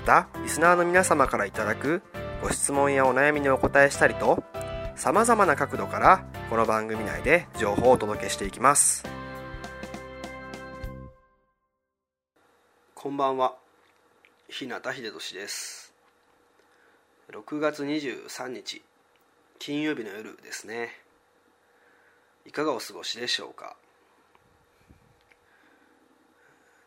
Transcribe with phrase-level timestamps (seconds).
[0.00, 2.02] またリスナーの皆様からいただく
[2.42, 4.42] ご質問やお悩みにお答えしたりと
[4.96, 9.04] さまざまな角度からこの番組内で情報をお届けしていきます。
[12.94, 13.54] こんばんは。
[14.48, 15.92] 日向秀俊です。
[17.30, 18.82] 6月23日
[19.58, 20.92] 金曜日の夜ですね。
[22.46, 23.76] いかがお過ごしでしょうか？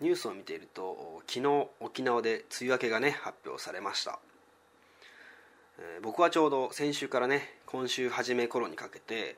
[0.04, 4.20] ニュースを見ていると昨日沖縄で梅雨明けがね発表されました、
[5.80, 9.38] えー、僕はちょうど先週からね今週初め頃にかけて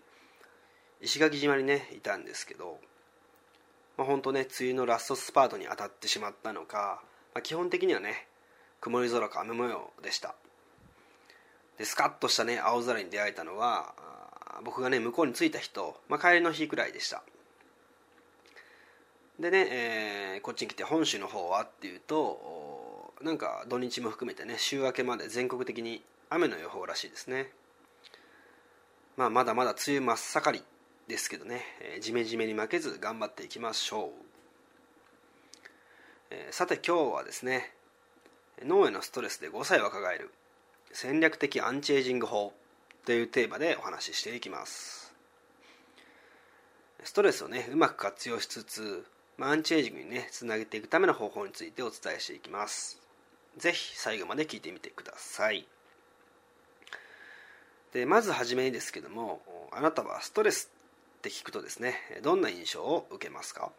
[1.01, 2.79] 石垣島にねいたんですけど
[3.95, 6.99] まあ本当ね梅雨のラストスパートに当たってしまったのか、
[7.35, 8.25] まあ、基本的にはね
[8.81, 10.33] 曇り空か雨模様でした。
[11.77, 13.93] でスカッとしたね青空に出会えたのは
[14.63, 17.21] 僕がね向こうに着いた日と、まあ、帰りの日くらいでした。
[19.39, 27.51] でね、えー、こっちに来て本州の方はっていうとなんか土日も含めてね週明けまで全国的に雨の予報らしいですね。
[29.17, 30.65] まあまだまだ梅雨真っ盛り
[31.07, 34.09] ですけどね、えー、ジメジメに負けず頑張っていきましょう、
[36.31, 37.71] えー、さて今日はですね
[38.65, 40.31] 脳へのストレスで5歳若返る
[40.91, 42.53] 戦略的アンチエイジング法
[43.05, 45.13] というテーマでお話ししていきます。
[47.03, 49.05] ストレスをねうまく活用しつつ
[49.39, 52.99] アンチエイジングにねつなげていくための方法についてお伝えしていきます。
[53.57, 55.67] 是非最後まで聞いてみてください。
[57.93, 59.41] でまずはじめにですけども
[59.71, 60.71] あなたはストレス
[61.19, 63.71] って聞くとですねどんな印象を受けますか？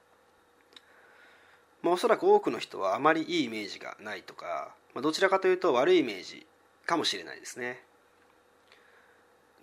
[1.82, 6.46] まあ、おそらく多くの人はあまりいいイメージがないとか、まあ、どちらかというと悪いイメージ
[6.86, 7.82] かもしれないですね。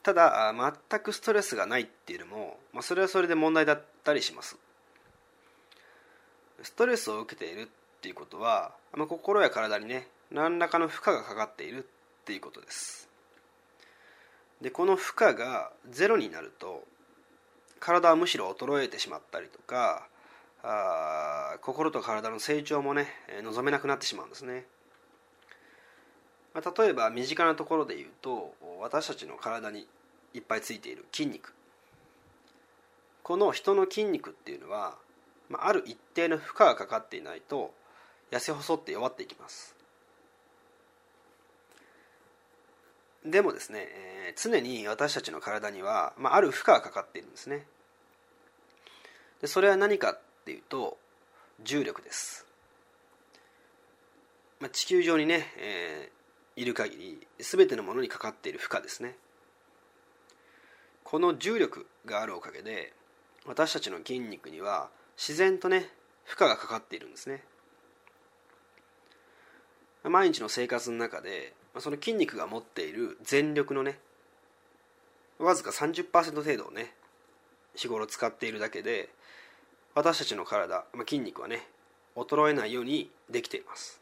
[0.04, 0.54] ただ
[0.90, 4.58] 全くストレスがないっていうのも、まあ、それはそれで問題だったりします。
[6.64, 7.66] ストレスを受けているっ
[8.02, 13.10] ていうことは、まあ、心や体にね何らかの負荷がかかっているっていうことです。
[14.62, 16.84] でこの負荷がゼロになると
[17.80, 20.08] 体はむしろ衰えてしまったりとか
[20.64, 23.08] あ心と体の成長もね
[23.44, 24.66] 望めなくなってしまうんですね、
[26.54, 29.86] まあ、例えば身近なところで言うと私たちの体に
[30.34, 31.54] いっぱいついている筋肉。
[33.22, 34.96] この人の筋肉っていうのは
[35.50, 37.74] まある一定の負荷がかかっていないと
[38.32, 39.76] 痩せ細って弱っていきます。
[43.26, 43.88] でもですね、
[44.28, 47.66] えー、常に私たちの体には、まあ、ある負荷がかかっているんですね。
[49.42, 50.98] でそれは何かっていうと
[51.64, 52.46] 重力です、
[54.60, 59.16] まあ、地球上にね、えー、いる限り全てのものにかかっている負荷ですね。
[61.04, 62.94] この重力があるおかげで
[63.46, 65.90] 私たちの筋肉には自然とね
[66.26, 67.44] 負荷がかかっているんですね。
[70.04, 74.00] 毎日の生活の中でその筋肉が持っている全力のね
[75.40, 76.94] わずか30%程度をね
[77.76, 79.10] 日頃使っているだけで
[79.96, 81.68] 私たちの体、まあ、筋肉はね
[82.16, 84.00] 衰えないようにできています。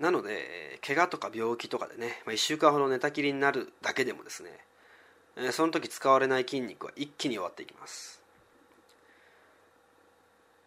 [0.00, 8.23] なので怪我とか病気とかでね、まあ、1週間ほど寝たきりになるだけでもですねその時使われない筋肉は一気に弱っていきます。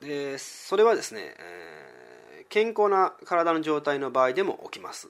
[0.02, 5.10] でそれはですね、えー、健康な体の状態の場合でも起きます。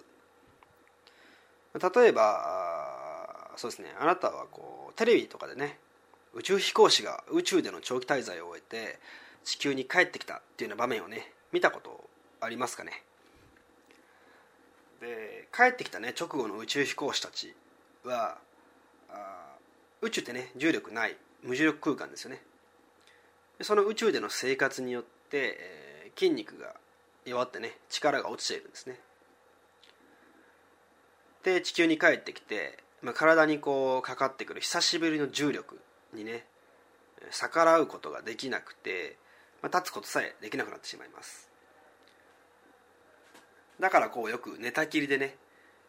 [1.74, 5.78] 例えばそうですねあなたはこうテレビとかでね
[6.34, 9.00] 宇宙飛行士が宇宙での長期滞在を終えて
[9.44, 12.10] 地球に帰ってきたっていうような場面をね見たこと
[12.42, 13.04] ありますかね？
[15.02, 17.54] で帰ってきたね直後の宇宙飛行士たち
[18.04, 18.38] は
[20.02, 22.42] 宇宙ってね重力ない無重力空間ですよね。
[23.62, 26.76] その宇宙での生活によって、えー、筋肉が
[27.26, 29.00] 弱ってね力が落ちているんですね。
[31.44, 35.80] で地球に帰ってきて、まあ、体にこうかかってくる久しぶりの重力
[36.14, 36.46] にね
[37.32, 39.18] 逆らうことができなくて、
[39.62, 41.50] まあ、立つことさえできなくなってしまいます。
[43.80, 45.36] だからこうよく寝たきりでね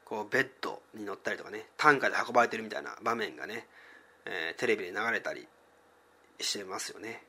[0.05, 3.67] こうベッドに乗ったりとかね担架で運ばれてるみたいな場面がね、
[4.27, 5.47] えー、テレビで流れたり
[6.41, 7.23] してますよね。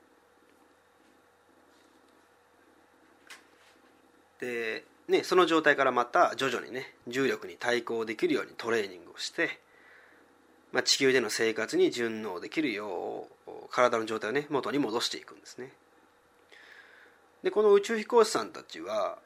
[4.39, 9.59] でねその状態からまた徐々にね重力に対抗できるようにトレーニングをして、
[10.71, 15.71] まあ、地球での生活に順応できるよう体の状態をね元に戻していくんですね。
[17.43, 19.17] でこの宇宙飛行士さんたちは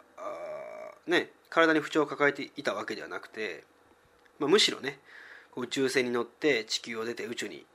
[1.07, 3.63] ね体に不調を抱えていたわけではなくて、
[4.39, 4.99] まあ、むしろね
[5.55, 7.65] 宇宙船に乗って地球を出て宇宙に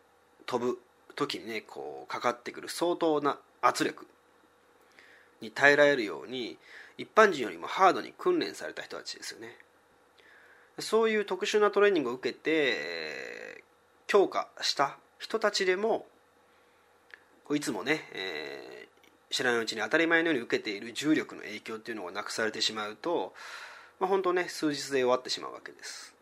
[0.47, 0.79] 飛ぶ
[1.15, 4.07] 時にねこうかかってくる相当な圧力
[5.41, 6.57] に耐えられるように
[6.99, 9.57] 一般人よりもハードに訓練された人たちですよね。
[10.81, 13.65] そういう特殊なトレーニングを受けて
[14.07, 16.07] 強化した人たちでも
[17.51, 23.33] いつもね、えー、知らないうちに当たり前のように受けている重力の影響っていうのがなくされてしまうと、
[23.99, 26.15] まあ、本当ね数日で終わってしまうわけです。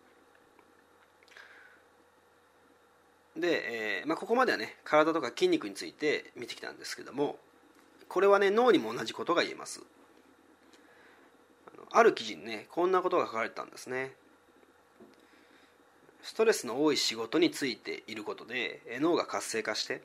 [3.37, 7.37] で、えーまあ、ここまではね体とか筋肉について見てきたんですけども
[8.09, 9.83] これはね脳にも同じことが言えます。
[11.97, 14.13] ある記事にねこんなことが書かれてたんですね。
[16.23, 20.03] ストレスの多い仕事についていることで脳が活性化して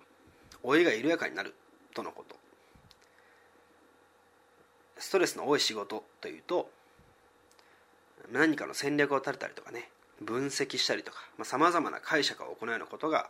[0.63, 1.53] 老いが緩やかになる
[1.93, 2.37] とのこと。
[4.99, 6.69] ストレスの多い仕事というと
[8.31, 9.89] 何かの戦略を立てたりとかね
[10.21, 13.29] 分析したりとかさまざ、まな解釈を行うようなことが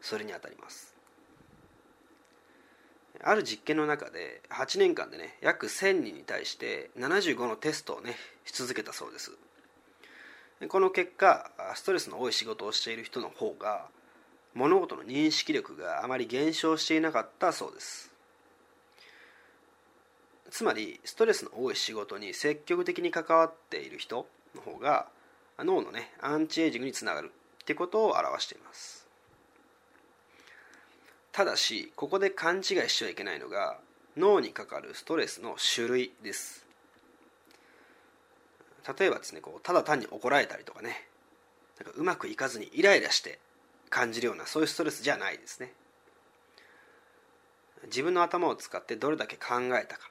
[0.00, 0.97] それにあたります。
[3.22, 9.32] ある実験の中で8年間でね約1000人に対して75のテストをねし続けたそうです。
[10.68, 13.86] この結果ストレスの多い仕事をしている人の方が
[14.54, 18.12] 物事の認識力があまり減少していなかったそうです。
[20.50, 25.06] つまりストレスの多い仕事に積極的に関わっている人の方が
[25.58, 27.32] 脳のねアンチエイジングにつながる
[27.62, 29.07] ってことを表しています。
[31.38, 33.78] ただしここで勘違いしちゃいけないのが
[34.16, 36.66] 脳にかかるストレスの種類です。
[38.98, 41.06] 例えばですねこうただ単に怒られたりとかね。
[41.78, 43.38] なんかうまくいかずにイライラして
[43.88, 45.72] 感じるようなそういうストレスじゃないですね。
[47.84, 50.10] 自分の頭を使ってどれだけ考えたか。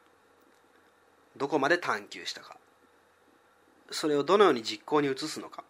[1.35, 2.56] どこまで探求したか。
[3.91, 5.65] それをどのように実行に移すのか、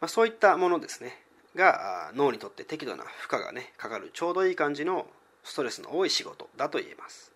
[0.00, 1.22] まあ、そういったものですね。
[1.56, 5.06] が脳にとって適度な負荷がねかかるちょうどいい感じの
[5.42, 7.32] ストレスの多い仕事だと言えます、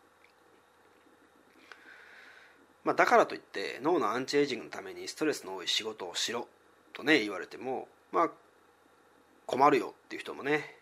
[2.84, 6.46] まあ、だからといって脳のアンチエイジングのためにストレスの多い仕事をしろ
[6.92, 8.30] とね言われてもまあ
[9.46, 10.76] 困るよっていう人もね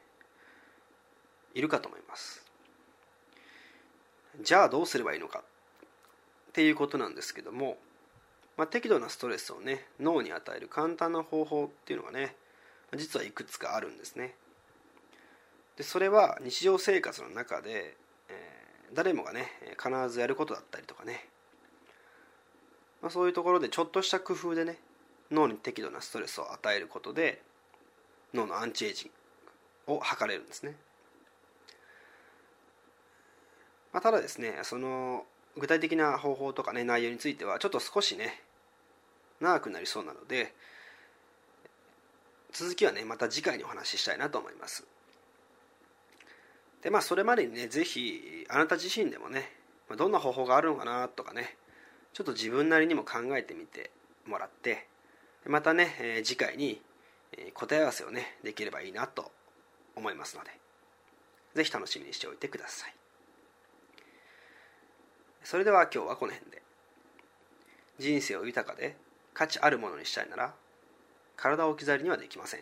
[1.55, 2.45] いるかと思います。
[4.41, 5.43] じゃあどうすればいいのかっ
[6.53, 7.77] ていうことなんですけども、
[8.57, 12.37] まあ、適度なストレスをね脳に与える簡単な方法っていうのがね
[12.97, 14.35] 実はいくつかあるんですね。
[15.77, 17.95] でそれは日常生活の中で、
[18.29, 19.47] えー、誰もがね
[19.81, 21.29] 必ずやることだったりとかね、
[23.01, 24.79] まあ、そういうところでちょっとした工夫でね
[25.31, 27.41] 脳に適度なストレスを与えることで
[28.35, 29.11] 脳のアンチエイジン
[29.87, 30.75] グを図れるんですね、
[33.93, 35.25] まあ、ただですねその
[35.57, 38.41] 具体的な方法とかね内容についてはちょっと少しね
[39.41, 40.53] 長くなりそうなので
[42.59, 44.85] 続きはねまた次回にお話ししたいなと思います。
[46.83, 49.53] でまあそれまでにね是非あなた自身でもね
[49.97, 51.57] どんな方法があるのかなとかね
[52.13, 53.93] ちょっと自分なりにも考えてみて
[54.27, 54.89] もらって
[55.47, 56.81] またね、次回に
[57.55, 59.31] 答え合わせをねできればいいなと
[59.95, 60.51] 思いますので
[61.55, 62.95] 是非楽しみにしておいてください。
[65.45, 66.63] それでは今日はこの辺で。
[67.99, 68.97] 人生を豊かで
[69.33, 70.55] 価値あるものにしたいなら
[71.39, 72.61] 体を置き去りにはできません。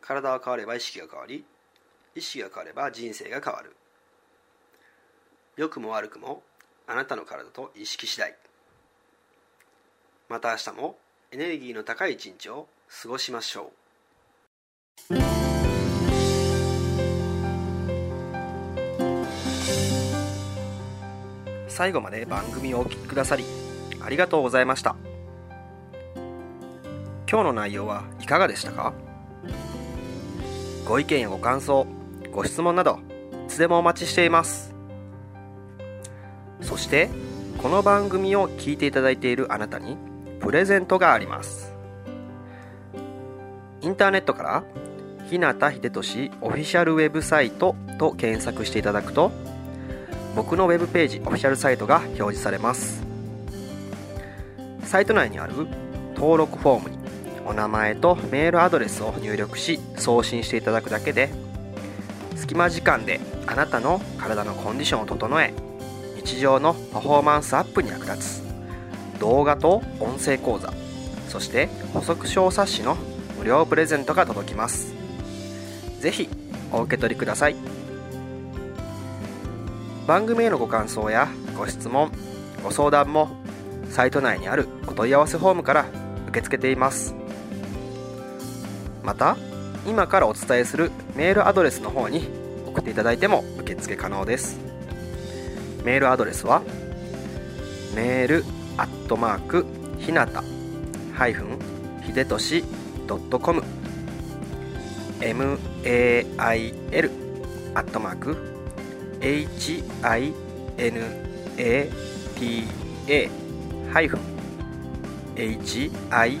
[0.00, 1.44] 体は変われば意識が変わり
[2.16, 3.76] 意識が変われば人生が変わる。
[5.56, 6.42] 良くも悪くも
[6.86, 8.34] あなたの体と意識次第。
[10.28, 10.96] また明日も
[11.32, 12.66] エネルギーの高い一日を
[13.02, 13.70] 過ごしましょ
[15.10, 15.14] う。
[21.68, 23.44] 最後まで番組をお聴きくださり
[24.02, 24.96] ありがとうございました。
[27.30, 28.92] 今日の内容はいかがでしたか？
[30.84, 31.86] ご意見やご感想
[32.32, 32.98] ご質問など
[33.46, 34.74] いつでもお待ちしています。
[36.60, 37.08] そして
[37.58, 39.96] この番組を聞いていただいているあなたに
[40.40, 41.72] プレゼントがあります。
[43.80, 44.64] インターネットから
[45.28, 49.30] 日向秀俊オフィシャルウェブサイトと検索していただくと
[50.34, 53.04] 僕のウェブページオフィシャルサイトが表示されます。
[54.82, 55.68] サイト内にある
[56.16, 56.99] 登録フォームに
[57.46, 61.30] お名前とメールアドレスを入力し送信していただくだけで
[62.36, 65.52] 隙間時間であなたの体のコンディションを整え
[66.16, 68.50] 日常のパフォーマンスアップに役立つ。
[69.18, 70.72] 動画と音声講座
[71.28, 72.96] そして補足小冊子の
[73.38, 74.94] 無料プレゼントが届きます。
[76.00, 76.28] ぜひ
[76.72, 77.56] お受け取りください。
[80.06, 82.10] 番組へのご感想やご質問
[82.64, 83.28] ご相談も
[83.90, 85.86] サイト内にあるお問い合わせフォームから
[86.28, 87.19] 受け付けています。
[89.10, 89.36] また
[89.88, 92.28] 今からお伝えするメールアドレスの方に
[92.64, 94.56] 送っていただいても受付可能です。
[95.84, 96.62] メールアドレスは
[97.92, 98.44] メール
[98.76, 99.66] アットマーク
[99.98, 100.44] ひなた
[101.12, 101.58] ハイフン
[102.06, 102.62] ひでとし
[103.08, 103.64] ドットコム。
[105.18, 105.58] mail
[107.74, 108.36] アットマーク
[109.20, 110.32] hinata
[113.92, 114.20] ハイフン
[115.34, 116.40] HIBET